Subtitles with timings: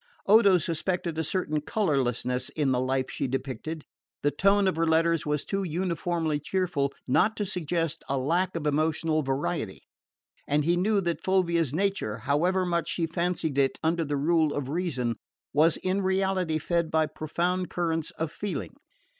[0.25, 3.85] Odo suspected a certain colourlessness in the life she depicted.
[4.23, 8.65] The tone of her letters was too uniformly cheerful not to suggest a lack of
[8.65, 9.83] emotional variety;
[10.47, 14.69] and he knew that Fulvia's nature, however much she fancied it under the rule of
[14.69, 15.17] reason,
[15.53, 18.73] was in reality fed by profound currents of feeling.